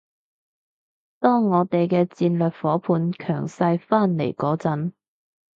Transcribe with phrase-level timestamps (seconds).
[1.19, 4.93] 當我哋嘅戰略夥伴強勢返嚟嗰陣